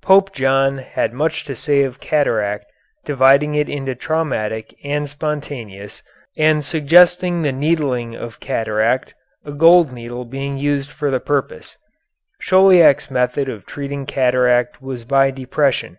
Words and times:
Pope 0.00 0.32
John 0.32 0.78
had 0.78 1.12
much 1.12 1.42
to 1.42 1.56
say 1.56 1.82
of 1.82 1.98
cataract, 1.98 2.66
dividing 3.04 3.56
it 3.56 3.68
into 3.68 3.96
traumatic 3.96 4.76
and 4.84 5.08
spontaneous, 5.10 6.04
and 6.38 6.64
suggesting 6.64 7.42
the 7.42 7.50
needling 7.50 8.14
of 8.14 8.38
cataract, 8.38 9.16
a 9.44 9.50
gold 9.50 9.92
needle 9.92 10.24
being 10.24 10.56
used 10.56 10.92
for 10.92 11.10
the 11.10 11.18
purpose. 11.18 11.78
Chauliac's 12.40 13.10
method 13.10 13.48
of 13.48 13.66
treating 13.66 14.06
cataract 14.06 14.80
was 14.80 15.04
by 15.04 15.32
depression. 15.32 15.98